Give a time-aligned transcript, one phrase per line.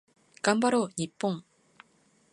[0.41, 1.43] 頑張ろう日本